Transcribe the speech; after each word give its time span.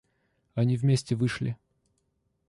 Они 0.55 0.77
вместе 0.77 1.13
вышли. 1.15 1.57